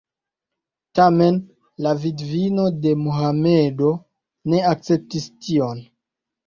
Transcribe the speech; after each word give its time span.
Tamen 0.99 1.37
la 1.87 1.93
vidvino 2.05 2.67
de 2.87 2.95
Mohamedo 3.03 3.93
ne 4.53 4.67
akceptis 4.75 5.33
tion. 5.45 5.89